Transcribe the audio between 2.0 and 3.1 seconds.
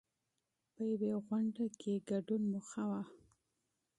ګډون موخه وه.